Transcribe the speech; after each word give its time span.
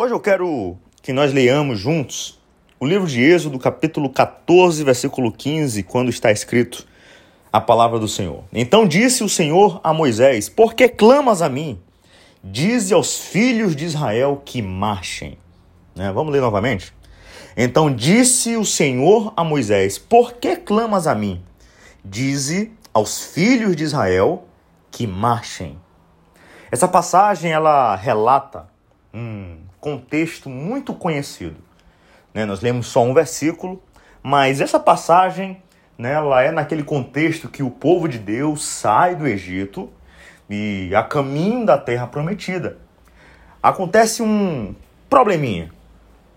Hoje 0.00 0.14
eu 0.14 0.20
quero 0.20 0.76
que 1.02 1.12
nós 1.12 1.32
leiamos 1.32 1.80
juntos 1.80 2.38
o 2.78 2.86
livro 2.86 3.08
de 3.08 3.20
Êxodo, 3.20 3.58
capítulo 3.58 4.08
14, 4.08 4.84
versículo 4.84 5.32
15, 5.32 5.82
quando 5.82 6.08
está 6.08 6.30
escrito 6.30 6.86
a 7.52 7.60
palavra 7.60 7.98
do 7.98 8.06
Senhor. 8.06 8.44
Então 8.52 8.86
disse 8.86 9.24
o 9.24 9.28
Senhor 9.28 9.80
a 9.82 9.92
Moisés: 9.92 10.48
Por 10.48 10.74
que 10.74 10.88
clamas 10.88 11.42
a 11.42 11.48
mim? 11.48 11.82
Dize 12.44 12.94
aos 12.94 13.18
filhos 13.18 13.74
de 13.74 13.86
Israel 13.86 14.40
que 14.44 14.62
marchem. 14.62 15.36
Né? 15.96 16.12
Vamos 16.12 16.32
ler 16.32 16.42
novamente? 16.42 16.94
Então 17.56 17.92
disse 17.92 18.56
o 18.56 18.64
Senhor 18.64 19.32
a 19.36 19.42
Moisés: 19.42 19.98
Por 19.98 20.34
que 20.34 20.54
clamas 20.54 21.08
a 21.08 21.14
mim? 21.16 21.42
Dize 22.04 22.70
aos 22.94 23.20
filhos 23.20 23.74
de 23.74 23.82
Israel 23.82 24.44
que 24.92 25.08
marchem. 25.08 25.76
Essa 26.70 26.86
passagem 26.86 27.50
ela 27.50 27.96
relata 27.96 28.68
um 29.12 29.66
contexto 29.80 30.48
muito 30.48 30.94
conhecido. 30.94 31.56
Né? 32.32 32.44
Nós 32.44 32.60
lemos 32.60 32.86
só 32.86 33.02
um 33.04 33.14
versículo, 33.14 33.82
mas 34.22 34.60
essa 34.60 34.78
passagem 34.78 35.62
né, 35.96 36.12
ela 36.12 36.42
é 36.42 36.52
naquele 36.52 36.84
contexto 36.84 37.48
que 37.48 37.62
o 37.62 37.70
povo 37.70 38.08
de 38.08 38.18
Deus 38.18 38.64
sai 38.64 39.16
do 39.16 39.26
Egito 39.26 39.90
e 40.48 40.90
a 40.94 41.02
caminho 41.02 41.66
da 41.66 41.76
terra 41.76 42.06
prometida. 42.06 42.78
Acontece 43.62 44.22
um 44.22 44.74
probleminha. 45.10 45.70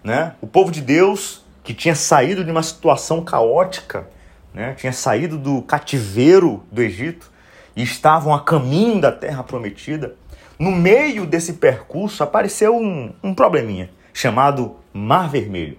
Né? 0.03 0.33
O 0.41 0.47
povo 0.47 0.71
de 0.71 0.81
Deus, 0.81 1.45
que 1.63 1.73
tinha 1.73 1.93
saído 1.93 2.43
de 2.43 2.49
uma 2.49 2.63
situação 2.63 3.23
caótica, 3.23 4.07
né? 4.53 4.73
tinha 4.73 4.91
saído 4.91 5.37
do 5.37 5.61
cativeiro 5.61 6.63
do 6.71 6.81
Egito 6.81 7.31
e 7.75 7.83
estavam 7.83 8.33
a 8.33 8.41
caminho 8.41 8.99
da 8.99 9.11
terra 9.11 9.43
prometida, 9.43 10.15
no 10.59 10.71
meio 10.71 11.25
desse 11.25 11.53
percurso 11.53 12.23
apareceu 12.23 12.75
um, 12.75 13.13
um 13.23 13.33
probleminha 13.33 13.89
chamado 14.13 14.75
Mar 14.93 15.29
Vermelho. 15.29 15.77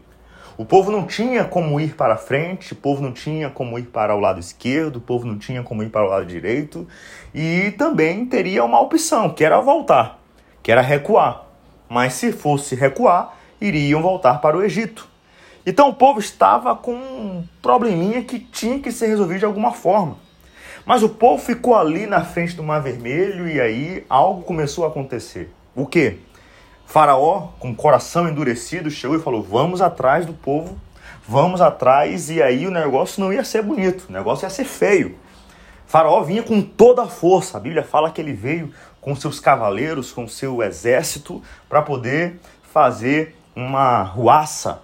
O 0.57 0.65
povo 0.65 0.91
não 0.91 1.07
tinha 1.07 1.45
como 1.45 1.81
ir 1.81 1.95
para 1.95 2.17
frente, 2.17 2.73
o 2.73 2.77
povo 2.77 3.03
não 3.03 3.13
tinha 3.13 3.49
como 3.49 3.79
ir 3.79 3.85
para 3.85 4.15
o 4.15 4.21
lado 4.21 4.39
esquerdo, 4.39 4.97
o 4.97 5.01
povo 5.01 5.27
não 5.27 5.39
tinha 5.39 5.63
como 5.63 5.83
ir 5.83 5.89
para 5.89 6.05
o 6.05 6.11
lado 6.11 6.27
direito, 6.27 6.87
e 7.35 7.73
também 7.79 8.27
teria 8.27 8.63
uma 8.63 8.81
opção, 8.81 9.31
que 9.31 9.45
era 9.45 9.61
voltar, 9.61 10.19
que 10.63 10.71
era 10.71 10.83
recuar. 10.83 11.47
Mas 11.89 12.15
se 12.15 12.33
fosse 12.33 12.75
recuar, 12.75 13.37
iriam 13.61 14.03
voltar 14.03 14.41
para 14.41 14.57
o 14.57 14.63
Egito. 14.63 15.09
Então 15.65 15.89
o 15.89 15.95
povo 15.95 16.21
estava 16.21 16.75
com 16.75 16.95
um 16.95 17.45
probleminha 17.63 18.23
que 18.23 18.39
tinha 18.39 18.79
que 18.79 18.91
ser 18.91 19.07
resolvido 19.07 19.41
de 19.41 19.45
alguma 19.45 19.73
forma. 19.73 20.17
Mas 20.85 21.03
o 21.03 21.09
povo 21.09 21.43
ficou 21.43 21.77
ali 21.77 22.07
na 22.07 22.25
frente 22.25 22.57
do 22.57 22.63
Mar 22.63 22.81
Vermelho 22.81 23.49
e 23.49 23.61
aí 23.61 24.05
algo 24.09 24.43
começou 24.43 24.85
a 24.85 24.89
acontecer. 24.89 25.53
O 25.75 25.87
que? 25.87 26.19
Faraó, 26.87 27.49
com 27.59 27.71
o 27.71 27.75
coração 27.75 28.29
endurecido, 28.29 28.91
chegou 28.91 29.17
e 29.17 29.23
falou: 29.23 29.43
Vamos 29.43 29.81
atrás 29.81 30.27
do 30.27 30.33
povo, 30.33 30.77
vamos 31.27 31.61
atrás, 31.61 32.29
e 32.29 32.43
aí 32.43 32.67
o 32.67 32.71
negócio 32.71 33.23
não 33.23 33.33
ia 33.33 33.45
ser 33.45 33.63
bonito, 33.63 34.07
o 34.09 34.13
negócio 34.13 34.45
ia 34.45 34.51
ser 34.51 34.65
feio. 34.65 35.17
Faraó 35.87 36.23
vinha 36.23 36.43
com 36.43 36.61
toda 36.61 37.03
a 37.03 37.07
força, 37.07 37.59
a 37.59 37.61
Bíblia 37.61 37.83
fala 37.83 38.11
que 38.11 38.21
ele 38.21 38.33
veio 38.33 38.73
com 39.01 39.15
seus 39.15 39.41
cavaleiros, 39.41 40.13
com 40.13 40.27
seu 40.29 40.63
exército, 40.63 41.43
para 41.69 41.83
poder 41.83 42.41
fazer 42.73 43.37
uma 43.55 44.03
ruaça 44.03 44.81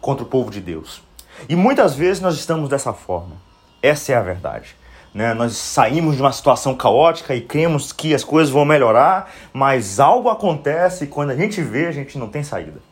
contra 0.00 0.24
o 0.24 0.28
povo 0.28 0.50
de 0.50 0.60
Deus. 0.60 1.02
E 1.48 1.54
muitas 1.54 1.94
vezes 1.94 2.22
nós 2.22 2.36
estamos 2.36 2.68
dessa 2.68 2.92
forma. 2.92 3.36
Essa 3.82 4.12
é 4.12 4.16
a 4.16 4.22
verdade. 4.22 4.74
Né? 5.16 5.32
Nós 5.32 5.56
saímos 5.56 6.14
de 6.14 6.20
uma 6.20 6.30
situação 6.30 6.74
caótica 6.74 7.34
e 7.34 7.40
cremos 7.40 7.90
que 7.90 8.14
as 8.14 8.22
coisas 8.22 8.52
vão 8.52 8.66
melhorar, 8.66 9.32
mas 9.50 9.98
algo 9.98 10.28
acontece 10.28 11.04
e 11.04 11.06
quando 11.06 11.30
a 11.30 11.34
gente 11.34 11.62
vê, 11.62 11.86
a 11.86 11.90
gente 11.90 12.18
não 12.18 12.28
tem 12.28 12.44
saída. 12.44 12.82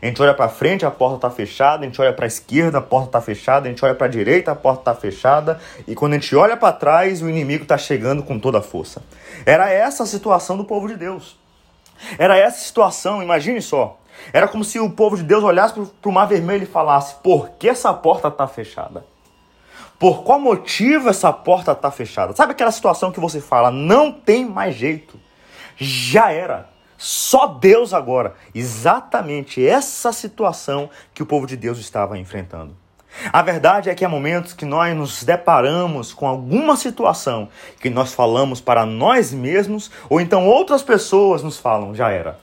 A 0.00 0.06
gente 0.06 0.22
olha 0.22 0.32
para 0.32 0.48
frente, 0.48 0.86
a 0.86 0.92
porta 0.92 1.16
está 1.16 1.30
fechada, 1.30 1.82
a 1.82 1.84
gente 1.84 2.00
olha 2.00 2.12
para 2.12 2.24
a 2.24 2.28
esquerda, 2.28 2.78
a 2.78 2.80
porta 2.80 3.08
está 3.08 3.20
fechada, 3.20 3.66
a 3.66 3.68
gente 3.68 3.84
olha 3.84 3.96
para 3.96 4.06
a 4.06 4.10
direita, 4.10 4.52
a 4.52 4.54
porta 4.54 4.82
está 4.82 4.94
fechada, 4.94 5.58
e 5.84 5.92
quando 5.96 6.12
a 6.12 6.18
gente 6.18 6.36
olha 6.36 6.56
para 6.56 6.72
trás, 6.72 7.20
o 7.20 7.28
inimigo 7.28 7.64
está 7.64 7.76
chegando 7.76 8.22
com 8.22 8.38
toda 8.38 8.58
a 8.58 8.62
força. 8.62 9.02
Era 9.44 9.68
essa 9.68 10.04
a 10.04 10.06
situação 10.06 10.56
do 10.56 10.64
povo 10.64 10.86
de 10.86 10.94
Deus. 10.94 11.36
Era 12.16 12.38
essa 12.38 12.58
a 12.58 12.60
situação, 12.60 13.20
imagine 13.20 13.60
só. 13.60 13.98
Era 14.32 14.46
como 14.46 14.62
se 14.62 14.78
o 14.78 14.88
povo 14.88 15.16
de 15.16 15.24
Deus 15.24 15.42
olhasse 15.42 15.74
para 15.74 16.08
o 16.08 16.12
mar 16.12 16.26
vermelho 16.26 16.62
e 16.62 16.66
falasse: 16.66 17.16
por 17.24 17.50
que 17.58 17.68
essa 17.68 17.92
porta 17.92 18.28
está 18.28 18.46
fechada? 18.46 19.04
Por 20.02 20.24
qual 20.24 20.40
motivo 20.40 21.08
essa 21.08 21.32
porta 21.32 21.70
está 21.70 21.88
fechada? 21.88 22.34
Sabe 22.34 22.50
aquela 22.50 22.72
situação 22.72 23.12
que 23.12 23.20
você 23.20 23.40
fala, 23.40 23.70
não 23.70 24.10
tem 24.10 24.44
mais 24.44 24.74
jeito, 24.74 25.16
já 25.76 26.32
era, 26.32 26.68
só 26.98 27.46
Deus 27.46 27.94
agora. 27.94 28.34
Exatamente 28.52 29.64
essa 29.64 30.12
situação 30.12 30.90
que 31.14 31.22
o 31.22 31.26
povo 31.26 31.46
de 31.46 31.56
Deus 31.56 31.78
estava 31.78 32.18
enfrentando. 32.18 32.76
A 33.32 33.42
verdade 33.42 33.90
é 33.90 33.94
que 33.94 34.04
há 34.04 34.08
momentos 34.08 34.52
que 34.52 34.64
nós 34.64 34.92
nos 34.96 35.22
deparamos 35.22 36.12
com 36.12 36.26
alguma 36.26 36.74
situação 36.74 37.48
que 37.80 37.88
nós 37.88 38.12
falamos 38.12 38.60
para 38.60 38.84
nós 38.84 39.32
mesmos, 39.32 39.88
ou 40.10 40.20
então 40.20 40.48
outras 40.48 40.82
pessoas 40.82 41.44
nos 41.44 41.60
falam, 41.60 41.94
já 41.94 42.10
era. 42.10 42.40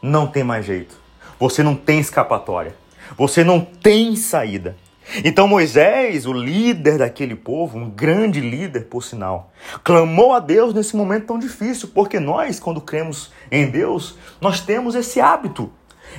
Não 0.00 0.28
tem 0.28 0.44
mais 0.44 0.64
jeito. 0.64 0.96
Você 1.40 1.60
não 1.60 1.74
tem 1.74 1.98
escapatória. 1.98 2.76
Você 3.18 3.42
não 3.42 3.60
tem 3.60 4.14
saída. 4.14 4.76
Então 5.24 5.46
Moisés, 5.46 6.26
o 6.26 6.32
líder 6.32 6.98
daquele 6.98 7.34
povo, 7.34 7.78
um 7.78 7.90
grande 7.90 8.40
líder 8.40 8.86
por 8.86 9.02
sinal, 9.02 9.52
clamou 9.82 10.32
a 10.32 10.40
Deus 10.40 10.72
nesse 10.72 10.96
momento 10.96 11.26
tão 11.26 11.38
difícil, 11.38 11.90
porque 11.94 12.18
nós, 12.18 12.58
quando 12.58 12.80
cremos 12.80 13.32
em 13.50 13.70
Deus, 13.70 14.16
nós 14.40 14.60
temos 14.60 14.94
esse 14.94 15.20
hábito. 15.20 15.70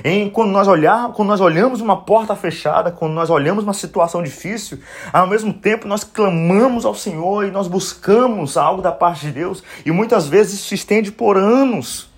Em, 0.04 0.28
quando, 0.28 0.50
nós 0.50 0.68
olhar, 0.68 1.12
quando 1.12 1.28
nós 1.28 1.40
olhamos 1.40 1.80
uma 1.80 2.02
porta 2.02 2.36
fechada, 2.36 2.90
quando 2.90 3.14
nós 3.14 3.30
olhamos 3.30 3.64
uma 3.64 3.72
situação 3.72 4.22
difícil, 4.22 4.78
ao 5.12 5.26
mesmo 5.26 5.52
tempo 5.54 5.88
nós 5.88 6.04
clamamos 6.04 6.84
ao 6.84 6.94
Senhor 6.94 7.46
e 7.46 7.50
nós 7.50 7.66
buscamos 7.66 8.56
algo 8.56 8.82
da 8.82 8.92
parte 8.92 9.26
de 9.26 9.32
Deus, 9.32 9.62
e 9.84 9.90
muitas 9.90 10.28
vezes 10.28 10.54
isso 10.54 10.68
se 10.68 10.74
estende 10.74 11.10
por 11.10 11.36
anos. 11.36 12.10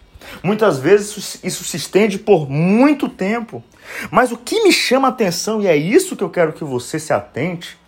Muitas 0.43 0.79
vezes 0.79 1.41
isso 1.43 1.65
se 1.65 1.77
estende 1.77 2.19
por 2.19 2.51
muito 2.51 3.09
tempo. 3.09 3.63
Mas 4.11 4.33
o 4.33 4.37
que 4.37 4.63
me 4.63 4.73
chama 4.73 5.09
a 5.09 5.11
atenção, 5.11 5.61
e 5.61 5.67
é 5.67 5.77
isso 5.77 6.17
que 6.17 6.25
eu 6.25 6.31
quero 6.31 6.53
que 6.53 6.65
você 6.65 6.99
se 6.99 7.13
atente, 7.13 7.79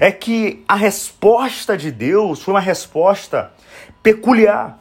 é 0.00 0.10
que 0.10 0.64
a 0.68 0.74
resposta 0.74 1.76
de 1.76 1.90
Deus 1.90 2.42
foi 2.42 2.54
uma 2.54 2.60
resposta 2.60 3.52
peculiar. 4.02 4.78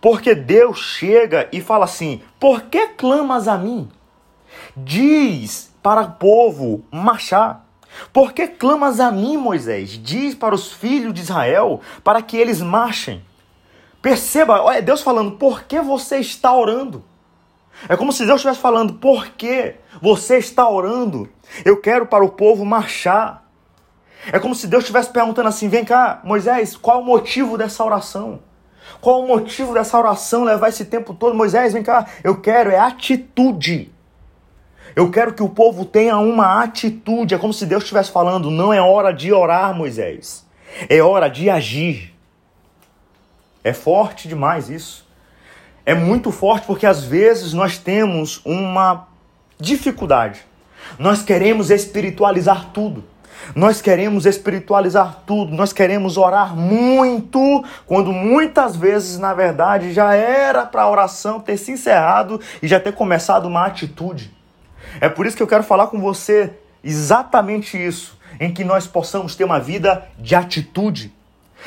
Porque 0.00 0.34
Deus 0.34 0.78
chega 0.78 1.48
e 1.52 1.60
fala 1.60 1.84
assim: 1.84 2.22
Por 2.38 2.62
que 2.62 2.88
clamas 2.88 3.46
a 3.46 3.56
mim? 3.58 3.88
Diz 4.76 5.72
para 5.82 6.02
o 6.02 6.12
povo 6.12 6.84
marchar. 6.90 7.66
Por 8.12 8.32
que 8.32 8.46
clamas 8.46 9.00
a 9.00 9.10
mim, 9.10 9.36
Moisés? 9.36 9.90
Diz 9.90 10.34
para 10.34 10.54
os 10.54 10.72
filhos 10.72 11.12
de 11.12 11.20
Israel 11.20 11.80
para 12.04 12.22
que 12.22 12.36
eles 12.36 12.60
marchem. 12.60 13.22
Perceba, 14.00 14.62
olha 14.62 14.80
Deus 14.80 15.02
falando, 15.02 15.32
por 15.32 15.64
que 15.64 15.80
você 15.80 16.18
está 16.18 16.54
orando? 16.54 17.04
É 17.88 17.96
como 17.96 18.12
se 18.12 18.26
Deus 18.26 18.36
estivesse 18.36 18.60
falando, 18.60 18.94
por 18.94 19.28
que 19.28 19.74
você 20.00 20.38
está 20.38 20.68
orando? 20.68 21.28
Eu 21.64 21.80
quero 21.80 22.06
para 22.06 22.24
o 22.24 22.28
povo 22.28 22.64
marchar. 22.64 23.48
É 24.32 24.38
como 24.38 24.54
se 24.54 24.66
Deus 24.66 24.84
estivesse 24.84 25.10
perguntando 25.10 25.48
assim: 25.48 25.68
vem 25.68 25.84
cá, 25.84 26.20
Moisés, 26.22 26.76
qual 26.76 27.00
o 27.00 27.04
motivo 27.04 27.56
dessa 27.56 27.84
oração? 27.84 28.40
Qual 29.00 29.22
o 29.22 29.28
motivo 29.28 29.72
dessa 29.72 29.98
oração 29.98 30.44
levar 30.44 30.68
esse 30.68 30.84
tempo 30.84 31.14
todo? 31.14 31.34
Moisés, 31.34 31.72
vem 31.72 31.82
cá, 31.82 32.06
eu 32.22 32.40
quero 32.40 32.70
é 32.70 32.78
atitude. 32.78 33.92
Eu 34.94 35.10
quero 35.10 35.32
que 35.32 35.42
o 35.42 35.48
povo 35.48 35.84
tenha 35.84 36.18
uma 36.18 36.62
atitude. 36.62 37.34
É 37.34 37.38
como 37.38 37.52
se 37.52 37.64
Deus 37.64 37.82
estivesse 37.82 38.10
falando: 38.10 38.50
não 38.50 38.72
é 38.72 38.80
hora 38.80 39.12
de 39.12 39.32
orar, 39.32 39.74
Moisés. 39.74 40.46
É 40.88 41.00
hora 41.02 41.28
de 41.28 41.48
agir. 41.48 42.14
É 43.62 43.72
forte 43.72 44.28
demais 44.28 44.68
isso. 44.68 45.06
É 45.84 45.94
muito 45.94 46.30
forte 46.30 46.66
porque 46.66 46.86
às 46.86 47.02
vezes 47.04 47.52
nós 47.52 47.78
temos 47.78 48.40
uma 48.44 49.08
dificuldade. 49.58 50.40
Nós 50.98 51.22
queremos 51.22 51.70
espiritualizar 51.70 52.70
tudo. 52.72 53.04
Nós 53.54 53.80
queremos 53.80 54.26
espiritualizar 54.26 55.22
tudo, 55.26 55.54
nós 55.54 55.72
queremos 55.72 56.16
orar 56.16 56.54
muito, 56.54 57.64
quando 57.86 58.12
muitas 58.12 58.76
vezes, 58.76 59.18
na 59.18 59.34
verdade, 59.34 59.92
já 59.92 60.14
era 60.14 60.66
para 60.66 60.82
a 60.82 60.90
oração 60.90 61.40
ter 61.40 61.56
se 61.56 61.72
encerrado 61.72 62.40
e 62.62 62.68
já 62.68 62.78
ter 62.78 62.92
começado 62.92 63.46
uma 63.46 63.66
atitude. 63.66 64.30
É 65.00 65.08
por 65.08 65.26
isso 65.26 65.36
que 65.36 65.42
eu 65.42 65.46
quero 65.46 65.64
falar 65.64 65.88
com 65.88 66.00
você 66.00 66.52
exatamente 66.84 67.82
isso, 67.82 68.18
em 68.38 68.52
que 68.52 68.62
nós 68.62 68.86
possamos 68.86 69.34
ter 69.34 69.44
uma 69.44 69.58
vida 69.58 70.06
de 70.18 70.34
atitude. 70.34 71.12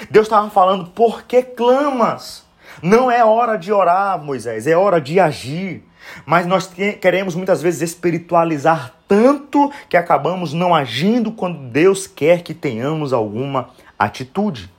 Deus 0.10 0.28
estava 0.28 0.50
falando, 0.50 0.90
por 0.92 1.24
que 1.24 1.42
clamas? 1.42 2.43
Não 2.82 3.10
é 3.10 3.24
hora 3.24 3.58
de 3.58 3.72
orar, 3.72 4.22
Moisés, 4.22 4.68
é 4.68 4.76
hora 4.76 5.00
de 5.00 5.20
agir. 5.20 5.84
Mas 6.26 6.46
nós 6.46 6.68
queremos 7.02 7.36
muitas 7.36 7.62
vezes 7.62 7.82
espiritualizar 7.82 8.94
tanto 9.08 9.72
que 9.88 9.96
acabamos 9.96 10.54
não 10.54 10.74
agindo 10.74 11.32
quando 11.32 11.70
Deus 11.70 12.08
quer 12.08 12.42
que 12.42 12.54
tenhamos 12.54 13.14
alguma 13.14 13.70
atitude. 13.98 14.72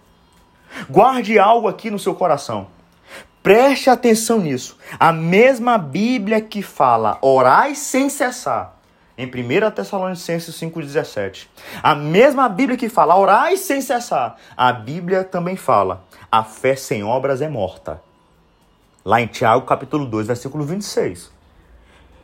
Guarde 0.91 1.38
algo 1.38 1.69
aqui 1.69 1.91
no 1.91 1.99
seu 1.99 2.14
coração. 2.14 2.67
Preste 3.43 3.91
atenção 3.91 4.41
nisso. 4.41 4.79
A 4.99 5.12
mesma 5.12 5.76
Bíblia 5.76 6.41
que 6.41 6.62
fala 6.62 7.19
orai 7.20 7.75
sem 7.75 8.08
cessar, 8.08 8.74
em 9.17 9.27
1 9.27 9.71
Tessalonicenses 9.71 10.55
5,17. 10.61 11.49
A 11.83 11.95
mesma 11.95 12.49
Bíblia 12.49 12.77
que 12.77 12.89
fala 12.89 13.17
orai 13.17 13.57
sem 13.57 13.81
cessar, 13.81 14.37
a 14.57 14.73
Bíblia 14.73 15.25
também 15.25 15.57
fala 15.57 16.05
a 16.31 16.43
fé 16.43 16.75
sem 16.75 17.05
obras 17.05 17.41
é 17.41 17.49
morta. 17.49 18.03
Lá 19.05 19.21
em 19.21 19.27
Tiago 19.27 19.67
capítulo 19.67 20.05
2, 20.07 20.27
versículo 20.27 20.65
26. 20.65 21.31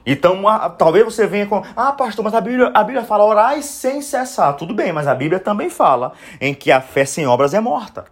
Então, 0.04 0.42
talvez 0.76 1.04
você 1.04 1.26
venha 1.26 1.46
com, 1.46 1.62
ah, 1.76 1.92
pastor, 1.92 2.24
mas 2.24 2.34
a 2.34 2.40
Bíblia, 2.40 2.72
a 2.74 2.82
Bíblia 2.82 3.04
fala 3.04 3.24
orai 3.24 3.62
sem 3.62 4.00
cessar. 4.02 4.54
Tudo 4.56 4.74
bem, 4.74 4.92
mas 4.92 5.06
a 5.06 5.14
Bíblia 5.14 5.38
também 5.38 5.70
fala 5.70 6.12
em 6.40 6.54
que 6.54 6.72
a 6.72 6.80
fé 6.80 7.04
sem 7.04 7.26
obras 7.26 7.54
é 7.54 7.60
morta. 7.60 8.06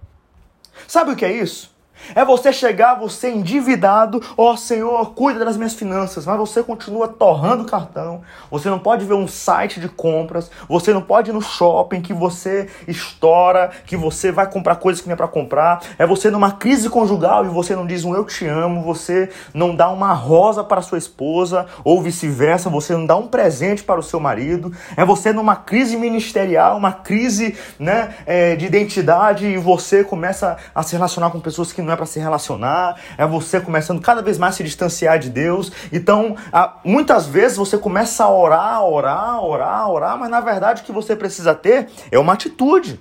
Sabe 0.86 1.12
o 1.12 1.16
que 1.16 1.24
é 1.24 1.32
isso? 1.32 1.74
É 2.14 2.24
você 2.24 2.52
chegar, 2.52 2.94
você 2.94 3.30
endividado, 3.30 4.22
ó 4.36 4.52
oh, 4.52 4.56
Senhor, 4.56 5.12
cuida 5.14 5.44
das 5.44 5.56
minhas 5.56 5.74
finanças, 5.74 6.24
mas 6.26 6.38
você 6.38 6.62
continua 6.62 7.08
torrando 7.08 7.62
o 7.62 7.66
cartão, 7.66 8.22
você 8.50 8.68
não 8.68 8.78
pode 8.78 9.04
ver 9.04 9.14
um 9.14 9.28
site 9.28 9.80
de 9.80 9.88
compras, 9.88 10.50
você 10.68 10.92
não 10.92 11.02
pode 11.02 11.30
ir 11.30 11.34
no 11.34 11.42
shopping 11.42 12.00
que 12.00 12.12
você 12.12 12.68
estoura, 12.86 13.70
que 13.86 13.96
você 13.96 14.32
vai 14.32 14.50
comprar 14.50 14.76
coisas 14.76 15.00
que 15.00 15.08
não 15.08 15.14
é 15.14 15.16
para 15.16 15.28
comprar, 15.28 15.82
é 15.98 16.06
você 16.06 16.30
numa 16.30 16.52
crise 16.52 16.88
conjugal 16.88 17.44
e 17.44 17.48
você 17.48 17.74
não 17.76 17.86
diz 17.86 18.04
um 18.04 18.14
eu 18.14 18.24
te 18.24 18.46
amo, 18.46 18.82
você 18.82 19.30
não 19.52 19.74
dá 19.74 19.88
uma 19.90 20.12
rosa 20.12 20.64
para 20.64 20.82
sua 20.82 20.98
esposa, 20.98 21.66
ou 21.84 22.02
vice-versa, 22.02 22.70
você 22.70 22.92
não 22.94 23.06
dá 23.06 23.16
um 23.16 23.26
presente 23.26 23.82
para 23.82 24.00
o 24.00 24.02
seu 24.02 24.20
marido, 24.20 24.72
é 24.96 25.04
você 25.04 25.32
numa 25.32 25.56
crise 25.56 25.96
ministerial, 25.96 26.76
uma 26.76 26.92
crise 26.92 27.56
né, 27.78 28.14
é, 28.26 28.56
de 28.56 28.66
identidade 28.66 29.46
e 29.46 29.56
você 29.56 30.04
começa 30.04 30.56
a 30.74 30.82
se 30.82 30.94
relacionar 30.94 31.30
com 31.30 31.40
pessoas 31.40 31.72
que 31.72 31.82
não 31.82 31.87
é 31.92 31.96
para 31.96 32.06
se 32.06 32.18
relacionar, 32.18 32.96
é 33.16 33.26
você 33.26 33.60
começando 33.60 34.00
cada 34.00 34.22
vez 34.22 34.38
mais 34.38 34.54
a 34.54 34.56
se 34.58 34.64
distanciar 34.64 35.18
de 35.18 35.30
Deus. 35.30 35.70
Então, 35.92 36.36
muitas 36.84 37.26
vezes 37.26 37.56
você 37.56 37.76
começa 37.78 38.24
a 38.24 38.30
orar, 38.30 38.82
orar, 38.82 39.44
orar, 39.44 39.90
orar, 39.90 40.18
mas 40.18 40.30
na 40.30 40.40
verdade 40.40 40.82
o 40.82 40.84
que 40.84 40.92
você 40.92 41.14
precisa 41.14 41.54
ter 41.54 41.88
é 42.10 42.18
uma 42.18 42.32
atitude. 42.32 43.00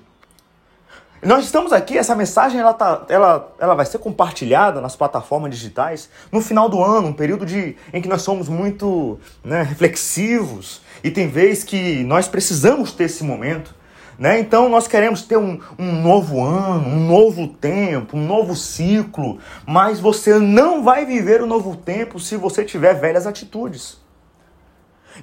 Nós 1.22 1.46
estamos 1.46 1.74
aqui, 1.74 1.98
essa 1.98 2.16
mensagem 2.16 2.60
ela, 2.60 2.74
tá, 2.74 3.04
ela, 3.10 3.52
ela 3.60 3.74
vai 3.74 3.86
ser 3.88 3.98
compartilhada 3.98 4.80
nas 4.80 4.96
plataformas 4.96 5.50
digitais 5.50 6.10
no 6.32 6.40
final 6.42 6.70
do 6.70 6.82
ano, 6.84 7.08
um 7.08 7.14
período 7.14 7.44
de, 7.44 7.76
em 7.92 8.02
que 8.02 8.08
nós 8.08 8.22
somos 8.22 8.48
muito 8.48 9.20
né, 9.44 9.64
reflexivos 9.64 10.82
e 11.04 11.10
tem 11.10 11.28
vezes 11.28 11.64
que 11.64 12.04
nós 12.04 12.28
precisamos 12.28 12.92
ter 12.92 13.06
esse 13.06 13.24
momento. 13.24 13.76
Né? 14.18 14.40
Então 14.40 14.68
nós 14.68 14.88
queremos 14.88 15.22
ter 15.22 15.38
um, 15.38 15.60
um 15.78 16.02
novo 16.02 16.44
ano, 16.44 16.90
um 16.90 17.06
novo 17.06 17.48
tempo, 17.48 18.18
um 18.18 18.26
novo 18.26 18.56
ciclo, 18.56 19.38
mas 19.66 20.00
você 20.00 20.40
não 20.40 20.84
vai 20.84 21.06
viver 21.06 21.42
o 21.42 21.46
novo 21.46 21.76
tempo 21.76 22.20
se 22.20 22.36
você 22.36 22.64
tiver 22.64 22.96
velhas 22.96 23.28
atitudes. 23.28 24.00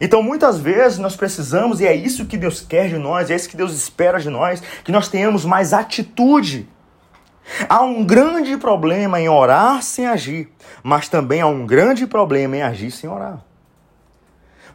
Então 0.00 0.22
muitas 0.22 0.58
vezes 0.58 0.98
nós 0.98 1.16
precisamos, 1.16 1.80
e 1.80 1.86
é 1.86 1.94
isso 1.94 2.26
que 2.26 2.36
Deus 2.36 2.60
quer 2.60 2.88
de 2.88 2.98
nós, 2.98 3.30
é 3.30 3.34
isso 3.34 3.48
que 3.48 3.56
Deus 3.56 3.74
espera 3.74 4.20
de 4.20 4.30
nós, 4.30 4.62
que 4.84 4.92
nós 4.92 5.08
tenhamos 5.08 5.44
mais 5.44 5.72
atitude. 5.72 6.68
Há 7.68 7.82
um 7.82 8.04
grande 8.04 8.56
problema 8.56 9.20
em 9.20 9.28
orar 9.28 9.82
sem 9.82 10.06
agir, 10.06 10.48
mas 10.82 11.08
também 11.08 11.40
há 11.40 11.46
um 11.46 11.66
grande 11.66 12.06
problema 12.06 12.56
em 12.56 12.62
agir 12.62 12.90
sem 12.90 13.10
orar. 13.10 13.44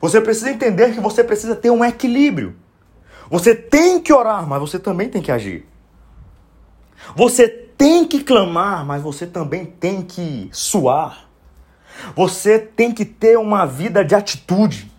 Você 0.01 0.21
precisa 0.21 0.51
entender 0.51 0.93
que 0.93 0.99
você 0.99 1.23
precisa 1.23 1.55
ter 1.55 1.71
um 1.71 1.83
equilíbrio. 1.83 2.55
Você 3.29 3.53
tem 3.53 4.01
que 4.01 4.11
orar, 4.11 4.47
mas 4.47 4.59
você 4.59 4.79
também 4.79 5.09
tem 5.09 5.21
que 5.21 5.31
agir. 5.31 5.65
Você 7.15 7.47
tem 7.47 8.05
que 8.05 8.23
clamar, 8.23 8.85
mas 8.85 9.01
você 9.01 9.25
também 9.25 9.65
tem 9.65 10.01
que 10.01 10.49
suar. 10.51 11.29
Você 12.15 12.59
tem 12.59 12.91
que 12.91 13.05
ter 13.05 13.37
uma 13.37 13.65
vida 13.65 14.03
de 14.03 14.15
atitude. 14.15 14.91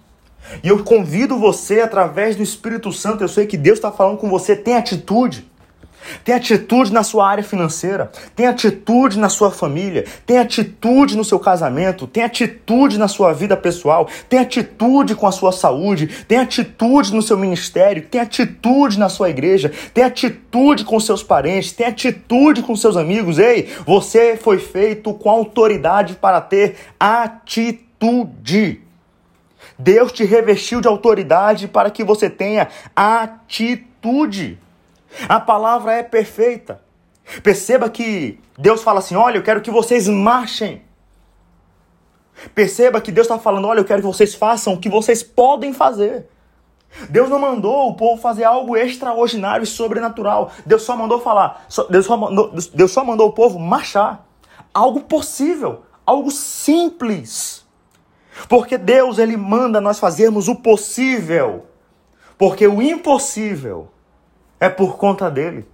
E 0.62 0.68
eu 0.68 0.82
convido 0.84 1.38
você, 1.38 1.80
através 1.80 2.36
do 2.36 2.42
Espírito 2.42 2.92
Santo, 2.92 3.22
eu 3.22 3.28
sei 3.28 3.46
que 3.46 3.56
Deus 3.56 3.78
está 3.78 3.92
falando 3.92 4.18
com 4.18 4.28
você, 4.28 4.56
tem 4.56 4.76
atitude. 4.76 5.49
Tem 6.24 6.34
atitude 6.34 6.92
na 6.92 7.02
sua 7.02 7.28
área 7.28 7.44
financeira, 7.44 8.10
tem 8.34 8.46
atitude 8.46 9.18
na 9.18 9.28
sua 9.28 9.50
família, 9.50 10.04
tem 10.26 10.38
atitude 10.38 11.16
no 11.16 11.24
seu 11.24 11.38
casamento, 11.38 12.06
tem 12.06 12.22
atitude 12.22 12.98
na 12.98 13.08
sua 13.08 13.32
vida 13.32 13.56
pessoal, 13.56 14.08
tem 14.28 14.38
atitude 14.38 15.14
com 15.14 15.26
a 15.26 15.32
sua 15.32 15.52
saúde, 15.52 16.06
tem 16.26 16.38
atitude 16.38 17.14
no 17.14 17.22
seu 17.22 17.36
ministério, 17.36 18.02
tem 18.02 18.20
atitude 18.20 18.98
na 18.98 19.08
sua 19.08 19.30
igreja, 19.30 19.72
tem 19.92 20.04
atitude 20.04 20.84
com 20.84 20.98
seus 20.98 21.22
parentes, 21.22 21.72
tem 21.72 21.86
atitude 21.86 22.62
com 22.62 22.74
seus 22.74 22.96
amigos. 22.96 23.38
Ei, 23.38 23.68
você 23.86 24.36
foi 24.36 24.58
feito 24.58 25.12
com 25.14 25.30
autoridade 25.30 26.14
para 26.14 26.40
ter 26.40 26.76
atitude. 26.98 28.80
Deus 29.78 30.12
te 30.12 30.24
revestiu 30.24 30.80
de 30.80 30.88
autoridade 30.88 31.68
para 31.68 31.90
que 31.90 32.04
você 32.04 32.28
tenha 32.28 32.68
atitude. 32.94 34.58
A 35.28 35.40
palavra 35.40 35.92
é 35.92 36.02
perfeita. 36.02 36.80
Perceba 37.42 37.88
que 37.88 38.40
Deus 38.58 38.82
fala 38.82 38.98
assim: 38.98 39.14
olha, 39.14 39.38
eu 39.38 39.42
quero 39.42 39.60
que 39.60 39.70
vocês 39.70 40.08
marchem. 40.08 40.82
Perceba 42.54 43.00
que 43.00 43.12
Deus 43.12 43.26
está 43.26 43.38
falando: 43.38 43.68
olha, 43.68 43.80
eu 43.80 43.84
quero 43.84 44.00
que 44.00 44.06
vocês 44.06 44.34
façam 44.34 44.74
o 44.74 44.80
que 44.80 44.88
vocês 44.88 45.22
podem 45.22 45.72
fazer. 45.72 46.28
Deus 47.08 47.28
não 47.28 47.38
mandou 47.38 47.88
o 47.88 47.94
povo 47.94 48.20
fazer 48.20 48.42
algo 48.42 48.76
extraordinário 48.76 49.62
e 49.62 49.66
sobrenatural. 49.66 50.50
Deus 50.66 50.82
só 50.82 50.96
mandou 50.96 51.20
falar, 51.20 51.66
Deus 51.88 52.04
só 52.04 52.16
mandou, 52.16 52.52
Deus 52.74 52.90
só 52.90 53.04
mandou 53.04 53.28
o 53.28 53.32
povo 53.32 53.58
marchar. 53.60 54.26
Algo 54.74 55.00
possível, 55.00 55.82
algo 56.04 56.30
simples. 56.30 57.64
Porque 58.48 58.76
Deus 58.78 59.18
ele 59.18 59.36
manda 59.36 59.80
nós 59.80 59.98
fazermos 59.98 60.48
o 60.48 60.56
possível. 60.56 61.66
Porque 62.36 62.66
o 62.66 62.80
impossível 62.80 63.88
é 64.60 64.68
por 64.68 64.98
conta 64.98 65.30
dele. 65.30 65.66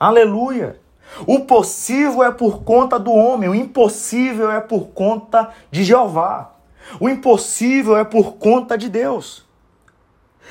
Aleluia! 0.00 0.80
O 1.26 1.40
possível 1.40 2.22
é 2.22 2.32
por 2.32 2.62
conta 2.62 2.98
do 2.98 3.12
homem, 3.12 3.48
o 3.48 3.54
impossível 3.54 4.50
é 4.50 4.60
por 4.60 4.88
conta 4.88 5.50
de 5.70 5.84
Jeová. 5.84 6.54
O 6.98 7.08
impossível 7.08 7.96
é 7.96 8.04
por 8.04 8.36
conta 8.36 8.76
de 8.76 8.88
Deus. 8.88 9.46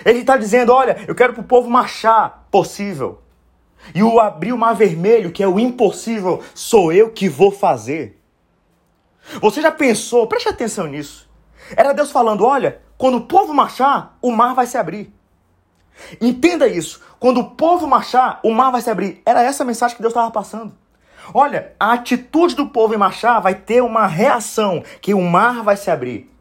Ele 0.06 0.20
está 0.20 0.38
dizendo: 0.38 0.72
olha, 0.72 0.98
eu 1.08 1.16
quero 1.16 1.34
para 1.34 1.42
o 1.42 1.48
povo 1.48 1.70
marchar, 1.70 2.48
possível. 2.52 3.22
E 3.94 4.04
o 4.04 4.20
abrir 4.20 4.54
o 4.54 4.58
mar 4.58 4.74
vermelho, 4.74 5.32
que 5.32 5.42
é 5.42 5.48
o 5.48 5.60
impossível, 5.60 6.44
sou 6.54 6.92
eu 6.92 7.12
que 7.12 7.30
vou 7.30 7.52
fazer. 7.52 8.22
Você 9.42 9.62
já 9.62 9.72
pensou, 9.72 10.28
preste 10.28 10.50
atenção 10.50 10.88
nisso. 10.88 11.30
Era 11.76 11.94
Deus 11.94 12.12
falando: 12.12 12.46
olha, 12.46 12.82
quando 12.98 13.18
o 13.18 13.26
povo 13.26 13.54
marchar, 13.54 14.18
o 14.22 14.32
mar 14.32 14.54
vai 14.54 14.68
se 14.68 14.78
abrir. 14.78 15.17
Entenda 16.22 16.68
isso. 16.68 17.02
Quando 17.20 17.40
o 17.40 17.52
povo 17.52 17.88
marchar, 17.88 18.40
o 18.44 18.52
mar 18.52 18.72
vai 18.72 18.82
se 18.82 18.90
abrir. 18.90 19.22
Era 19.26 19.42
essa 19.42 19.64
a 19.64 19.66
mensagem 19.66 19.96
que 19.96 20.02
Deus 20.02 20.12
estava 20.12 20.32
passando. 20.32 20.74
Olha, 21.34 21.74
a 21.80 21.94
atitude 21.94 22.56
do 22.56 22.68
povo 22.68 22.94
em 22.94 22.98
marchar 22.98 23.42
vai 23.42 23.54
ter 23.54 23.82
uma 23.82 24.08
reação, 24.08 24.84
que 25.02 25.14
o 25.14 25.22
mar 25.22 25.64
vai 25.64 25.76
se 25.76 25.92
abrir. 25.92 26.32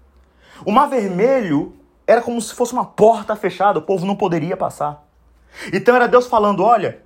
O 0.64 0.70
mar 0.70 0.88
vermelho 0.88 1.74
era 2.06 2.22
como 2.22 2.40
se 2.40 2.54
fosse 2.54 2.72
uma 2.72 2.84
porta 2.84 3.34
fechada, 3.34 3.78
o 3.78 3.82
povo 3.82 4.06
não 4.06 4.14
poderia 4.14 4.56
passar. 4.56 5.04
Então 5.72 5.96
era 5.96 6.06
Deus 6.06 6.26
falando: 6.26 6.62
olha, 6.62 7.02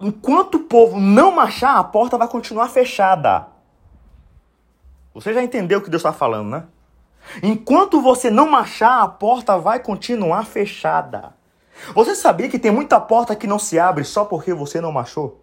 enquanto 0.00 0.56
o 0.56 0.60
povo 0.60 0.98
não 0.98 1.30
marchar, 1.30 1.76
a 1.76 1.84
porta 1.84 2.18
vai 2.18 2.26
continuar 2.26 2.68
fechada. 2.68 3.46
Você 5.14 5.32
já 5.32 5.42
entendeu 5.42 5.78
o 5.78 5.82
que 5.82 5.90
Deus 5.90 6.00
está 6.00 6.12
falando, 6.12 6.50
né? 6.50 6.64
Enquanto 7.42 8.00
você 8.00 8.30
não 8.30 8.48
marchar, 8.48 9.02
a 9.02 9.08
porta 9.08 9.58
vai 9.58 9.78
continuar 9.80 10.46
fechada. 10.46 11.34
Você 11.94 12.14
sabia 12.14 12.48
que 12.48 12.58
tem 12.58 12.70
muita 12.70 13.00
porta 13.00 13.34
que 13.34 13.46
não 13.46 13.58
se 13.58 13.78
abre 13.78 14.04
só 14.04 14.24
porque 14.24 14.52
você 14.52 14.80
não 14.80 14.92
marchou? 14.92 15.40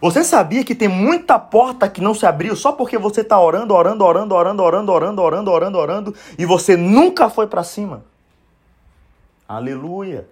Você 0.00 0.24
sabia 0.24 0.64
que 0.64 0.74
tem 0.74 0.88
muita 0.88 1.38
porta 1.38 1.88
que 1.88 2.00
não 2.00 2.14
se 2.14 2.24
abriu 2.24 2.56
só 2.56 2.72
porque 2.72 2.96
você 2.96 3.20
está 3.20 3.38
orando, 3.38 3.74
orando, 3.74 4.02
orando, 4.02 4.34
orando, 4.34 4.62
orando, 4.62 4.92
orando, 4.92 5.22
orando, 5.22 5.50
orando, 5.50 5.78
orando 5.78 6.14
e 6.38 6.46
você 6.46 6.74
nunca 6.76 7.28
foi 7.28 7.46
para 7.46 7.62
cima? 7.62 8.02
Aleluia! 9.46 10.26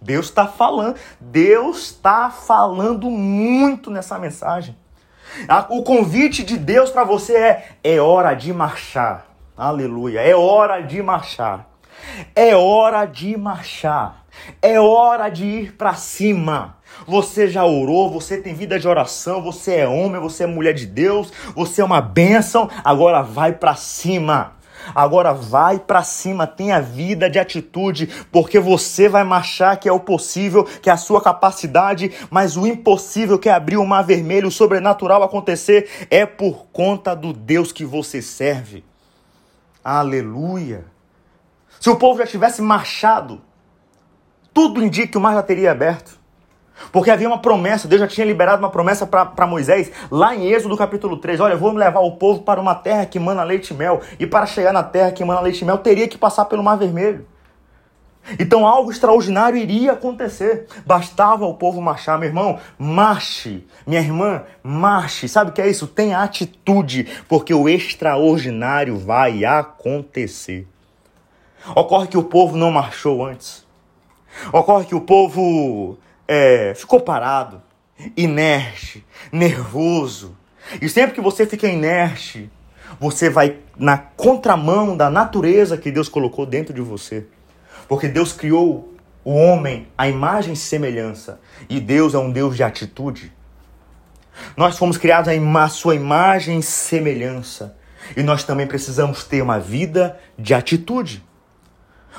Deus 0.00 0.26
está 0.26 0.46
falando, 0.46 0.96
Deus 1.18 1.86
está 1.86 2.30
falando 2.30 3.08
muito 3.08 3.90
nessa 3.90 4.18
mensagem. 4.18 4.76
O 5.70 5.82
convite 5.82 6.44
de 6.44 6.58
Deus 6.58 6.90
para 6.90 7.04
você 7.04 7.34
é: 7.34 7.68
é 7.82 8.00
hora 8.00 8.34
de 8.34 8.52
marchar. 8.52 9.26
Aleluia! 9.56 10.20
É 10.20 10.36
hora 10.36 10.82
de 10.82 11.02
marchar. 11.02 11.73
É 12.34 12.54
hora 12.54 13.04
de 13.06 13.36
marchar. 13.36 14.24
É 14.60 14.80
hora 14.80 15.28
de 15.28 15.44
ir 15.44 15.72
para 15.72 15.94
cima. 15.94 16.76
Você 17.06 17.48
já 17.48 17.64
orou, 17.64 18.10
você 18.10 18.38
tem 18.38 18.54
vida 18.54 18.78
de 18.78 18.86
oração, 18.86 19.42
você 19.42 19.76
é 19.76 19.88
homem, 19.88 20.20
você 20.20 20.44
é 20.44 20.46
mulher 20.46 20.74
de 20.74 20.86
Deus, 20.86 21.32
você 21.54 21.82
é 21.82 21.84
uma 21.84 22.00
bênção, 22.00 22.68
agora 22.84 23.22
vai 23.22 23.52
para 23.52 23.74
cima. 23.74 24.52
Agora 24.94 25.32
vai 25.32 25.78
para 25.78 26.02
cima, 26.02 26.46
tenha 26.46 26.80
vida 26.80 27.30
de 27.30 27.38
atitude, 27.38 28.06
porque 28.30 28.58
você 28.58 29.08
vai 29.08 29.24
marchar 29.24 29.78
que 29.78 29.88
é 29.88 29.92
o 29.92 30.00
possível, 30.00 30.64
que 30.64 30.90
é 30.90 30.92
a 30.92 30.96
sua 30.96 31.22
capacidade, 31.22 32.12
mas 32.30 32.56
o 32.56 32.66
impossível 32.66 33.38
que 33.38 33.48
é 33.48 33.52
abrir 33.52 33.76
o 33.76 33.86
mar 33.86 34.02
vermelho, 34.02 34.48
o 34.48 34.52
sobrenatural 34.52 35.22
acontecer, 35.22 36.06
é 36.10 36.26
por 36.26 36.66
conta 36.66 37.14
do 37.14 37.32
Deus 37.32 37.72
que 37.72 37.84
você 37.84 38.20
serve. 38.20 38.84
Aleluia. 39.82 40.93
Se 41.84 41.90
o 41.90 41.96
povo 41.96 42.18
já 42.18 42.26
tivesse 42.26 42.62
marchado, 42.62 43.42
tudo 44.54 44.82
indica 44.82 45.06
que 45.06 45.18
o 45.18 45.20
mar 45.20 45.34
já 45.34 45.42
teria 45.42 45.70
aberto. 45.70 46.18
Porque 46.90 47.10
havia 47.10 47.28
uma 47.28 47.42
promessa, 47.42 47.86
Deus 47.86 48.00
já 48.00 48.08
tinha 48.08 48.26
liberado 48.26 48.62
uma 48.62 48.70
promessa 48.70 49.06
para 49.06 49.46
Moisés, 49.46 49.92
lá 50.10 50.34
em 50.34 50.46
Êxodo 50.46 50.78
capítulo 50.78 51.18
3. 51.18 51.40
Olha, 51.40 51.52
eu 51.52 51.58
vou 51.58 51.70
levar 51.74 52.00
o 52.00 52.12
povo 52.12 52.40
para 52.40 52.58
uma 52.58 52.74
terra 52.74 53.04
que 53.04 53.18
mana 53.18 53.42
leite 53.42 53.74
e 53.74 53.76
mel. 53.76 54.00
E 54.18 54.26
para 54.26 54.46
chegar 54.46 54.72
na 54.72 54.82
terra 54.82 55.12
que 55.12 55.22
mana 55.22 55.40
leite 55.40 55.60
e 55.60 55.64
mel, 55.66 55.76
teria 55.76 56.08
que 56.08 56.16
passar 56.16 56.46
pelo 56.46 56.64
Mar 56.64 56.78
Vermelho. 56.78 57.26
Então 58.40 58.66
algo 58.66 58.90
extraordinário 58.90 59.58
iria 59.58 59.92
acontecer. 59.92 60.66
Bastava 60.86 61.44
o 61.44 61.52
povo 61.52 61.82
marchar. 61.82 62.18
Meu 62.18 62.30
irmão, 62.30 62.58
marche. 62.78 63.62
Minha 63.86 64.00
irmã, 64.00 64.42
marche. 64.62 65.28
Sabe 65.28 65.50
o 65.50 65.52
que 65.52 65.60
é 65.60 65.68
isso? 65.68 65.86
Tenha 65.86 66.20
atitude, 66.20 67.06
porque 67.28 67.52
o 67.52 67.68
extraordinário 67.68 68.96
vai 68.96 69.44
acontecer. 69.44 70.66
Ocorre 71.74 72.08
que 72.08 72.18
o 72.18 72.22
povo 72.22 72.56
não 72.56 72.70
marchou 72.70 73.24
antes. 73.24 73.64
Ocorre 74.52 74.84
que 74.84 74.94
o 74.94 75.00
povo 75.00 75.96
é, 76.26 76.74
ficou 76.74 77.00
parado, 77.00 77.62
inerte, 78.16 79.04
nervoso. 79.32 80.36
E 80.80 80.88
sempre 80.88 81.14
que 81.14 81.20
você 81.20 81.46
fica 81.46 81.68
inerte, 81.68 82.50
você 82.98 83.30
vai 83.30 83.58
na 83.76 83.96
contramão 83.96 84.96
da 84.96 85.08
natureza 85.08 85.78
que 85.78 85.90
Deus 85.90 86.08
colocou 86.08 86.44
dentro 86.44 86.74
de 86.74 86.80
você. 86.80 87.26
Porque 87.88 88.08
Deus 88.08 88.32
criou 88.32 88.92
o 89.24 89.32
homem 89.32 89.88
à 89.96 90.08
imagem 90.08 90.52
e 90.52 90.56
semelhança. 90.56 91.40
E 91.68 91.80
Deus 91.80 92.14
é 92.14 92.18
um 92.18 92.30
Deus 92.30 92.56
de 92.56 92.62
atitude. 92.62 93.32
Nós 94.56 94.76
fomos 94.76 94.98
criados 94.98 95.28
à 95.32 95.68
sua 95.68 95.94
imagem 95.94 96.58
e 96.58 96.62
semelhança. 96.62 97.76
E 98.16 98.22
nós 98.22 98.44
também 98.44 98.66
precisamos 98.66 99.24
ter 99.24 99.42
uma 99.42 99.58
vida 99.58 100.18
de 100.38 100.52
atitude. 100.52 101.24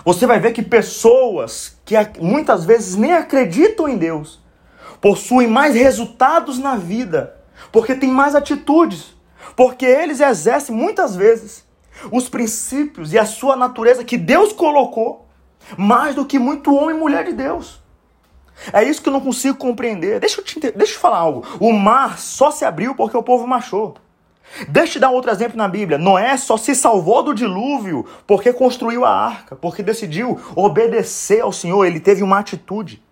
Você 0.03 0.25
vai 0.25 0.39
ver 0.39 0.51
que 0.51 0.61
pessoas 0.61 1.77
que 1.85 1.95
muitas 2.19 2.65
vezes 2.65 2.95
nem 2.95 3.13
acreditam 3.13 3.87
em 3.87 3.97
Deus 3.97 4.43
possuem 4.99 5.47
mais 5.47 5.75
resultados 5.75 6.57
na 6.57 6.75
vida, 6.75 7.35
porque 7.71 7.95
têm 7.95 8.09
mais 8.09 8.35
atitudes, 8.35 9.15
porque 9.55 9.85
eles 9.85 10.19
exercem 10.19 10.75
muitas 10.75 11.15
vezes 11.15 11.65
os 12.11 12.27
princípios 12.27 13.13
e 13.13 13.19
a 13.19 13.25
sua 13.25 13.55
natureza 13.55 14.03
que 14.03 14.17
Deus 14.17 14.51
colocou 14.51 15.27
mais 15.77 16.15
do 16.15 16.25
que 16.25 16.37
muito 16.37 16.75
homem 16.75 16.95
e 16.95 16.99
mulher 16.99 17.23
de 17.25 17.33
Deus. 17.33 17.81
É 18.71 18.83
isso 18.83 19.01
que 19.01 19.09
eu 19.09 19.13
não 19.13 19.21
consigo 19.21 19.57
compreender. 19.57 20.19
Deixa 20.19 20.39
eu 20.39 20.45
te, 20.45 20.59
deixa 20.59 20.77
eu 20.77 20.85
te 20.85 20.97
falar 20.97 21.17
algo. 21.17 21.45
O 21.59 21.73
mar 21.73 22.17
só 22.17 22.51
se 22.51 22.63
abriu 22.63 22.95
porque 22.95 23.17
o 23.17 23.23
povo 23.23 23.45
marchou. 23.45 23.95
Deixa 24.69 24.89
eu 24.89 24.93
te 24.93 24.99
dar 24.99 25.09
outro 25.11 25.31
exemplo 25.31 25.57
na 25.57 25.67
Bíblia. 25.67 25.97
Noé 25.97 26.37
só 26.37 26.55
se 26.57 26.75
salvou 26.75 27.21
do 27.23 27.33
dilúvio 27.33 28.05
porque 28.25 28.53
construiu 28.53 29.03
a 29.03 29.09
arca, 29.09 29.55
porque 29.55 29.83
decidiu 29.83 30.39
obedecer 30.55 31.41
ao 31.41 31.51
Senhor, 31.51 31.85
ele 31.85 31.99
teve 31.99 32.23
uma 32.23 32.39
atitude. 32.39 33.03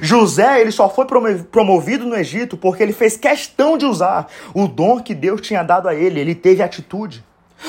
José, 0.00 0.60
ele 0.60 0.70
só 0.70 0.88
foi 0.88 1.06
promovido 1.50 2.06
no 2.06 2.14
Egito 2.14 2.56
porque 2.56 2.82
ele 2.82 2.92
fez 2.92 3.16
questão 3.16 3.76
de 3.76 3.84
usar 3.84 4.28
o 4.54 4.68
dom 4.68 5.00
que 5.00 5.14
Deus 5.14 5.40
tinha 5.40 5.62
dado 5.62 5.88
a 5.88 5.94
ele, 5.94 6.20
ele 6.20 6.34
teve 6.34 6.62
atitude. 6.62 7.24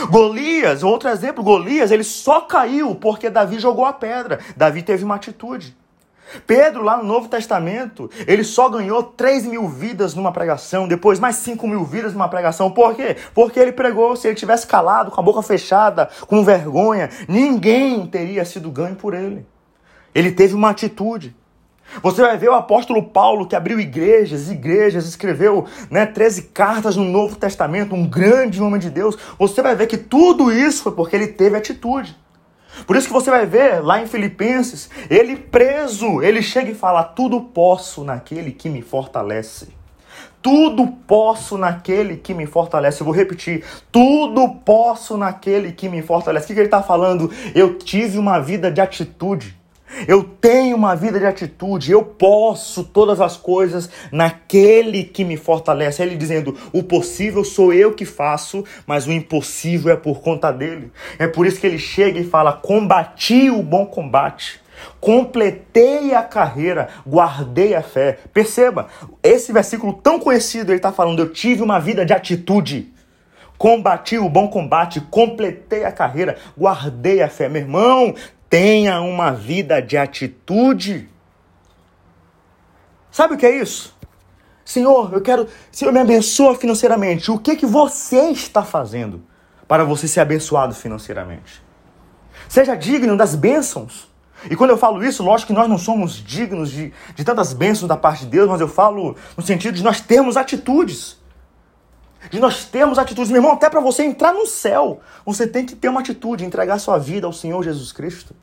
Golias, 0.09 0.83
outro 0.83 1.09
exemplo, 1.09 1.43
Golias, 1.43 1.91
ele 1.91 2.03
só 2.03 2.41
caiu 2.41 2.95
porque 2.95 3.29
Davi 3.29 3.59
jogou 3.59 3.85
a 3.85 3.93
pedra. 3.93 4.39
Davi 4.55 4.81
teve 4.81 5.03
uma 5.03 5.15
atitude. 5.15 5.75
Pedro, 6.45 6.83
lá 6.83 6.97
no 6.97 7.03
Novo 7.03 7.27
Testamento, 7.27 8.09
ele 8.27 8.43
só 8.43 8.69
ganhou 8.69 9.03
3 9.03 9.45
mil 9.45 9.67
vidas 9.67 10.13
numa 10.13 10.31
pregação, 10.31 10.87
depois 10.87 11.19
mais 11.19 11.37
5 11.37 11.67
mil 11.67 11.83
vidas 11.83 12.13
numa 12.13 12.27
pregação. 12.27 12.71
Por 12.71 12.95
quê? 12.95 13.15
Porque 13.33 13.59
ele 13.59 13.71
pregou, 13.71 14.15
se 14.15 14.27
ele 14.27 14.35
tivesse 14.35 14.67
calado, 14.67 15.11
com 15.11 15.19
a 15.19 15.23
boca 15.23 15.41
fechada, 15.41 16.09
com 16.27 16.43
vergonha, 16.43 17.09
ninguém 17.27 18.05
teria 18.07 18.45
sido 18.45 18.71
ganho 18.71 18.95
por 18.95 19.13
ele. 19.13 19.45
Ele 20.13 20.31
teve 20.31 20.53
uma 20.53 20.69
atitude. 20.69 21.35
Você 22.01 22.21
vai 22.21 22.37
ver 22.37 22.49
o 22.49 22.53
apóstolo 22.53 23.03
Paulo 23.03 23.47
que 23.47 23.55
abriu 23.55 23.79
igrejas, 23.79 24.49
igrejas, 24.49 25.05
escreveu 25.05 25.65
né, 25.91 26.05
13 26.05 26.43
cartas 26.43 26.95
no 26.95 27.03
Novo 27.03 27.35
Testamento, 27.35 27.93
um 27.93 28.07
grande 28.07 28.61
homem 28.61 28.79
de 28.79 28.89
Deus. 28.89 29.17
Você 29.37 29.61
vai 29.61 29.75
ver 29.75 29.87
que 29.87 29.97
tudo 29.97 30.51
isso 30.51 30.83
foi 30.83 30.91
porque 30.93 31.15
ele 31.15 31.27
teve 31.27 31.55
atitude. 31.55 32.17
Por 32.85 32.95
isso 32.95 33.07
que 33.07 33.13
você 33.13 33.29
vai 33.29 33.45
ver 33.45 33.83
lá 33.83 34.01
em 34.01 34.07
Filipenses, 34.07 34.89
ele 35.09 35.35
preso, 35.35 36.21
ele 36.21 36.41
chega 36.41 36.71
e 36.71 36.75
fala: 36.75 37.03
Tudo 37.03 37.41
posso 37.41 38.03
naquele 38.03 38.51
que 38.51 38.69
me 38.69 38.81
fortalece. 38.81 39.69
Tudo 40.43 40.87
posso 41.07 41.57
naquele 41.57 42.17
que 42.17 42.33
me 42.33 42.45
fortalece. 42.45 43.01
Eu 43.01 43.05
vou 43.05 43.15
repetir: 43.15 43.63
tudo 43.89 44.55
posso 44.65 45.17
naquele 45.17 45.71
que 45.71 45.87
me 45.87 46.01
fortalece. 46.01 46.51
O 46.51 46.55
que 46.55 46.59
ele 46.59 46.67
está 46.67 46.83
falando? 46.83 47.31
Eu 47.55 47.77
tive 47.77 48.17
uma 48.17 48.39
vida 48.39 48.69
de 48.69 48.81
atitude. 48.81 49.57
Eu 50.07 50.23
tenho 50.23 50.75
uma 50.75 50.95
vida 50.95 51.19
de 51.19 51.25
atitude, 51.25 51.91
eu 51.91 52.03
posso 52.03 52.83
todas 52.83 53.21
as 53.21 53.38
coisas 53.38 53.89
naquele 54.12 55.03
que 55.03 55.23
me 55.23 55.38
fortalece. 55.38 56.01
Ele 56.01 56.15
dizendo: 56.15 56.57
o 56.71 56.83
possível 56.83 57.43
sou 57.43 57.73
eu 57.73 57.93
que 57.93 58.05
faço, 58.05 58.63
mas 58.85 59.07
o 59.07 59.12
impossível 59.12 59.91
é 59.91 59.95
por 59.95 60.21
conta 60.21 60.51
dele. 60.51 60.91
É 61.19 61.27
por 61.27 61.45
isso 61.45 61.59
que 61.59 61.67
ele 61.67 61.79
chega 61.79 62.19
e 62.19 62.25
fala: 62.25 62.53
combati 62.53 63.50
o 63.50 63.62
bom 63.62 63.85
combate. 63.85 64.62
Completei 65.00 66.13
a 66.13 66.23
carreira, 66.23 66.89
guardei 67.07 67.75
a 67.75 67.81
fé. 67.81 68.17
Perceba, 68.33 68.88
esse 69.21 69.53
versículo 69.53 69.93
tão 69.93 70.19
conhecido, 70.19 70.71
ele 70.71 70.77
está 70.77 70.91
falando: 70.91 71.19
Eu 71.19 71.31
tive 71.31 71.62
uma 71.62 71.79
vida 71.79 72.05
de 72.05 72.13
atitude 72.13 72.91
combati 73.55 74.17
o 74.17 74.27
bom 74.27 74.50
combate, 74.50 75.00
completei 75.00 75.85
a 75.85 75.91
carreira, 75.91 76.35
guardei 76.57 77.21
a 77.21 77.29
fé. 77.29 77.47
Meu 77.47 77.62
irmão, 77.62 78.13
Tenha 78.53 79.01
uma 79.01 79.31
vida 79.31 79.81
de 79.81 79.98
atitude. 79.98 81.10
Sabe 83.10 83.33
o 83.33 83.38
que 83.38 83.48
é 83.48 83.57
isso? 83.60 83.98
Senhor, 84.63 85.12
eu 85.12 85.22
quero. 85.22 85.48
Senhor, 85.72 85.91
me 85.91 86.00
abençoa 86.00 86.53
financeiramente. 86.53 87.31
O 87.31 87.39
que, 87.39 87.55
que 87.55 87.65
você 87.65 88.29
está 88.29 88.62
fazendo 88.62 89.24
para 89.67 89.83
você 89.83 90.07
ser 90.07 90.19
abençoado 90.19 90.75
financeiramente? 90.75 91.63
Seja 92.48 92.75
digno 92.75 93.17
das 93.17 93.33
bênçãos. 93.33 94.07
E 94.48 94.55
quando 94.55 94.69
eu 94.69 94.77
falo 94.77 95.03
isso, 95.03 95.24
lógico 95.24 95.48
que 95.48 95.53
nós 95.53 95.67
não 95.67 95.79
somos 95.79 96.24
dignos 96.24 96.69
de, 96.69 96.93
de 97.15 97.24
tantas 97.24 97.53
bênçãos 97.53 97.89
da 97.89 97.98
parte 97.98 98.19
de 98.25 98.27
Deus, 98.27 98.48
mas 98.48 98.62
eu 98.62 98.67
falo 98.67 99.15
no 99.36 99.41
sentido 99.41 99.74
de 99.74 99.83
nós 99.83 100.00
termos 100.00 100.38
atitudes 100.38 101.17
de 102.29 102.39
nós 102.39 102.65
termos 102.65 102.97
atitudes. 102.97 103.31
Meu 103.31 103.39
irmão, 103.39 103.53
até 103.53 103.69
para 103.69 103.79
você 103.79 104.03
entrar 104.03 104.33
no 104.33 104.45
céu, 104.45 105.01
você 105.25 105.47
tem 105.47 105.65
que 105.65 105.75
ter 105.75 105.89
uma 105.89 106.01
atitude, 106.01 106.45
entregar 106.45 106.79
sua 106.79 106.97
vida 106.97 107.27
ao 107.27 107.33
Senhor 107.33 107.63
Jesus 107.63 107.91
Cristo. 107.91 108.35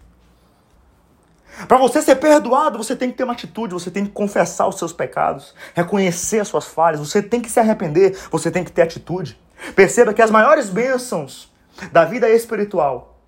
Para 1.66 1.76
você 1.76 2.00
ser 2.00 2.16
perdoado, 2.16 2.78
você 2.78 2.96
tem 2.96 3.10
que 3.10 3.16
ter 3.16 3.24
uma 3.24 3.32
atitude, 3.32 3.74
você 3.74 3.90
tem 3.90 4.06
que 4.06 4.12
confessar 4.12 4.66
os 4.66 4.78
seus 4.78 4.92
pecados, 4.92 5.54
reconhecer 5.74 6.40
as 6.40 6.48
suas 6.48 6.66
falhas, 6.66 7.00
você 7.00 7.22
tem 7.22 7.40
que 7.40 7.50
se 7.50 7.60
arrepender, 7.60 8.16
você 8.30 8.50
tem 8.50 8.64
que 8.64 8.72
ter 8.72 8.82
atitude. 8.82 9.38
Perceba 9.74 10.14
que 10.14 10.22
as 10.22 10.30
maiores 10.30 10.70
bênçãos 10.70 11.50
da 11.92 12.04
vida 12.04 12.28
espiritual, 12.30 13.18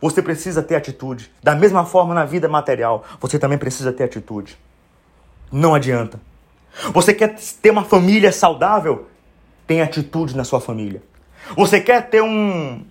você 0.00 0.22
precisa 0.22 0.62
ter 0.62 0.76
atitude. 0.76 1.32
Da 1.42 1.54
mesma 1.54 1.84
forma 1.84 2.14
na 2.14 2.24
vida 2.24 2.48
material, 2.48 3.04
você 3.20 3.38
também 3.38 3.58
precisa 3.58 3.92
ter 3.92 4.04
atitude. 4.04 4.58
Não 5.50 5.74
adianta. 5.74 6.20
Você 6.92 7.14
quer 7.14 7.36
ter 7.60 7.70
uma 7.70 7.84
família 7.84 8.32
saudável? 8.32 9.08
Tem 9.66 9.80
atitude 9.80 10.36
na 10.36 10.44
sua 10.44 10.60
família. 10.60 11.02
Você 11.56 11.80
quer 11.80 12.08
ter 12.08 12.22
um, 12.22 12.82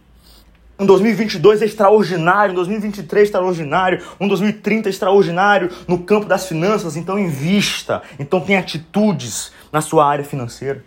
um 0.77 0.85
2022 0.85 1.61
extraordinário, 1.61 2.51
um 2.51 2.55
2023 2.55 3.25
extraordinário, 3.25 4.01
um 4.19 4.27
2030 4.27 4.89
extraordinário 4.89 5.69
no 5.87 5.99
campo 5.99 6.25
das 6.25 6.47
finanças, 6.47 6.95
então 6.95 7.17
invista, 7.17 8.01
então 8.19 8.39
tenha 8.39 8.59
atitudes 8.59 9.51
na 9.71 9.81
sua 9.81 10.05
área 10.07 10.23
financeira. 10.23 10.83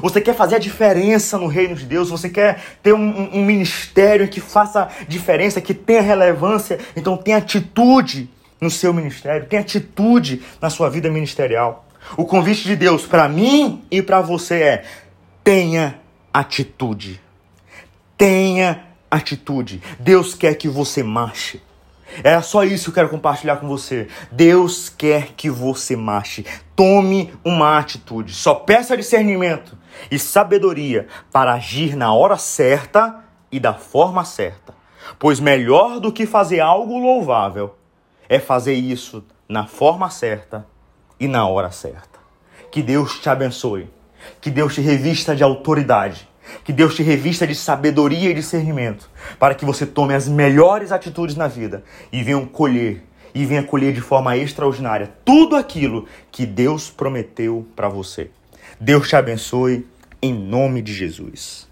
Você 0.00 0.20
quer 0.20 0.34
fazer 0.34 0.56
a 0.56 0.58
diferença 0.58 1.38
no 1.38 1.46
reino 1.46 1.74
de 1.74 1.84
Deus, 1.84 2.08
você 2.08 2.28
quer 2.28 2.60
ter 2.82 2.94
um, 2.94 3.36
um, 3.36 3.44
ministério 3.44 4.26
que 4.28 4.40
faça 4.40 4.88
diferença, 5.06 5.60
que 5.60 5.74
tenha 5.74 6.00
relevância, 6.00 6.78
então 6.96 7.16
tenha 7.16 7.36
atitude 7.36 8.30
no 8.60 8.70
seu 8.70 8.94
ministério, 8.94 9.46
tenha 9.46 9.60
atitude 9.60 10.42
na 10.60 10.70
sua 10.70 10.88
vida 10.88 11.10
ministerial. 11.10 11.86
O 12.16 12.24
convite 12.24 12.64
de 12.64 12.76
Deus 12.76 13.06
para 13.06 13.28
mim 13.28 13.82
e 13.90 14.02
para 14.02 14.20
você 14.20 14.54
é: 14.54 14.84
Tenha 15.44 16.00
atitude. 16.32 17.20
Tenha 18.16 18.86
atitude. 19.10 19.82
Deus 20.00 20.34
quer 20.34 20.54
que 20.54 20.66
você 20.66 21.02
marche. 21.02 21.62
É 22.22 22.40
só 22.40 22.64
isso 22.64 22.84
que 22.84 22.90
eu 22.90 22.94
quero 22.94 23.08
compartilhar 23.10 23.56
com 23.56 23.68
você. 23.68 24.08
Deus 24.32 24.88
quer 24.88 25.32
que 25.36 25.50
você 25.50 25.96
marche. 25.96 26.46
Tome 26.74 27.34
uma 27.44 27.78
atitude. 27.78 28.32
Só 28.32 28.54
peça 28.54 28.96
discernimento 28.96 29.76
e 30.10 30.18
sabedoria 30.18 31.08
para 31.30 31.52
agir 31.52 31.94
na 31.94 32.14
hora 32.14 32.38
certa 32.38 33.22
e 33.52 33.60
da 33.60 33.74
forma 33.74 34.24
certa. 34.24 34.72
Pois 35.18 35.40
melhor 35.40 36.00
do 36.00 36.10
que 36.10 36.24
fazer 36.24 36.60
algo 36.60 36.98
louvável 36.98 37.76
é 38.30 38.38
fazer 38.38 38.74
isso 38.74 39.22
na 39.46 39.66
forma 39.66 40.08
certa 40.08 40.66
e 41.20 41.28
na 41.28 41.46
hora 41.46 41.70
certa. 41.70 42.18
Que 42.70 42.82
Deus 42.82 43.18
te 43.20 43.28
abençoe. 43.28 43.93
Que 44.40 44.50
Deus 44.50 44.74
te 44.74 44.80
revista 44.80 45.34
de 45.34 45.42
autoridade. 45.42 46.28
Que 46.62 46.72
Deus 46.72 46.94
te 46.94 47.02
revista 47.02 47.46
de 47.46 47.54
sabedoria 47.54 48.30
e 48.30 48.34
discernimento, 48.34 49.10
para 49.38 49.54
que 49.54 49.64
você 49.64 49.86
tome 49.86 50.14
as 50.14 50.28
melhores 50.28 50.92
atitudes 50.92 51.36
na 51.36 51.48
vida 51.48 51.82
e 52.12 52.22
venha 52.22 52.44
colher 52.46 53.02
e 53.34 53.44
venha 53.44 53.64
colher 53.64 53.92
de 53.92 54.00
forma 54.00 54.36
extraordinária 54.36 55.12
tudo 55.24 55.56
aquilo 55.56 56.06
que 56.30 56.46
Deus 56.46 56.88
prometeu 56.88 57.66
para 57.74 57.88
você. 57.88 58.30
Deus 58.78 59.08
te 59.08 59.16
abençoe 59.16 59.86
em 60.22 60.32
nome 60.32 60.80
de 60.80 60.92
Jesus. 60.92 61.68